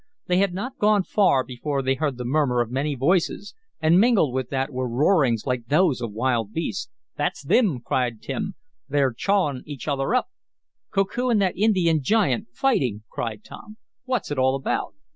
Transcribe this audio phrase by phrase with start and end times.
[0.25, 4.33] They had not gone far before they heard the murmur of many voices, and mingled
[4.33, 6.89] with that were roarings like those of wild beasts.
[7.17, 8.55] "That's thim!" cried Tim.
[8.89, 10.29] "They're chawin' each other up!"
[10.89, 13.77] "Koku and that Indian giant fighting!" cried Tom.
[14.05, 14.95] "What's it all about?"